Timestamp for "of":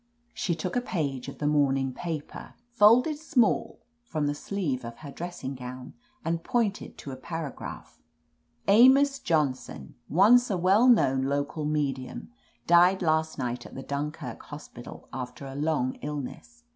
1.27-1.37, 4.83-4.97